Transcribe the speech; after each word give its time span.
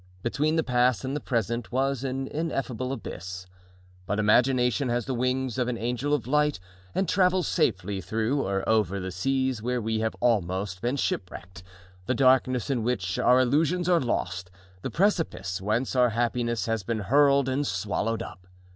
Between 0.23 0.55
the 0.55 0.63
past 0.63 1.05
and 1.05 1.15
the 1.15 1.19
present 1.19 1.71
was 1.71 2.03
an 2.03 2.27
ineffable 2.29 2.91
abyss. 2.91 3.45
But 4.07 4.17
imagination 4.17 4.89
has 4.89 5.05
the 5.05 5.13
wings 5.13 5.59
of 5.59 5.67
an 5.67 5.77
angel 5.77 6.15
of 6.15 6.25
light 6.25 6.59
and 6.95 7.07
travels 7.07 7.47
safely 7.47 8.01
through 8.01 8.41
or 8.41 8.67
over 8.67 8.99
the 8.99 9.11
seas 9.11 9.61
where 9.61 9.79
we 9.79 9.99
have 9.99 10.13
been 10.13 10.17
almost 10.21 10.79
shipwrecked, 10.97 11.61
the 12.07 12.15
darkness 12.15 12.71
in 12.71 12.81
which 12.81 13.19
our 13.19 13.39
illusions 13.39 13.87
are 13.87 14.01
lost, 14.01 14.49
the 14.81 14.89
precipice 14.89 15.61
whence 15.61 15.95
our 15.95 16.09
happiness 16.09 16.65
has 16.65 16.81
been 16.81 17.01
hurled 17.01 17.47
and 17.47 17.67
swallowed 17.67 18.23
up. 18.23 18.47